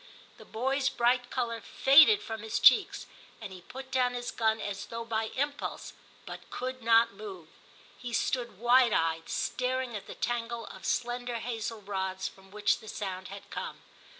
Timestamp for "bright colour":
0.89-1.61